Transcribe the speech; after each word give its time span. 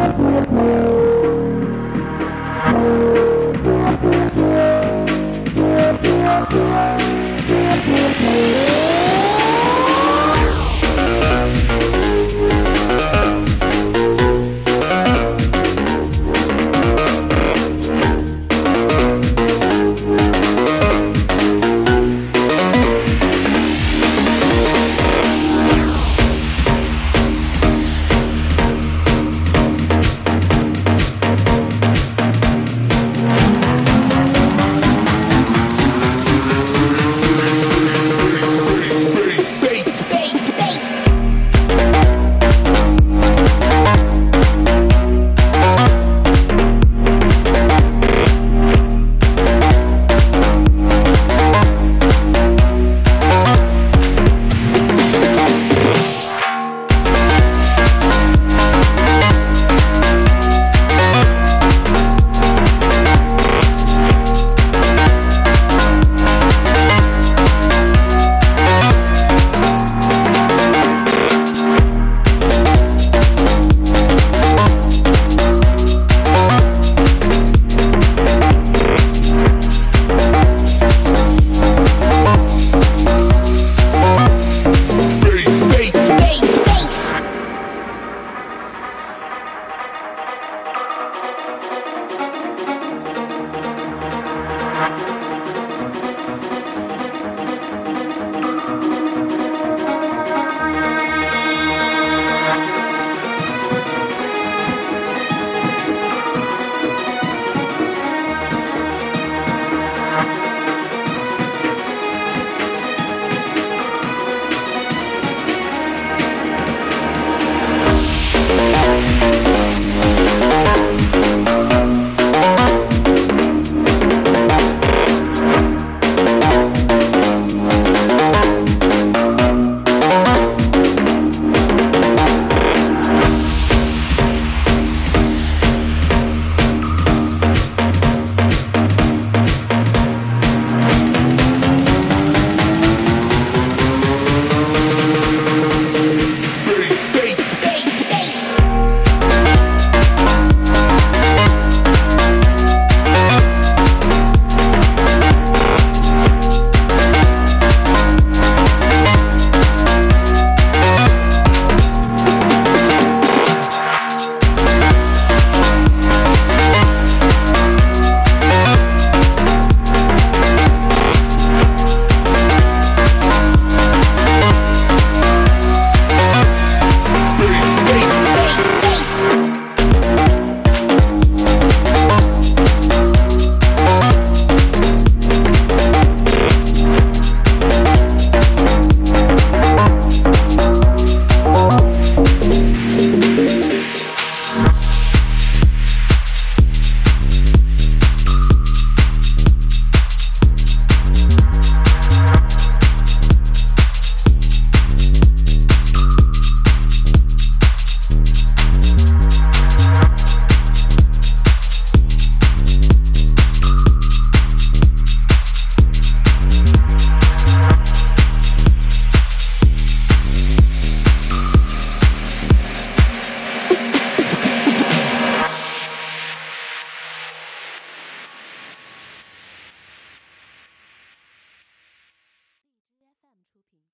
Música 0.00 0.99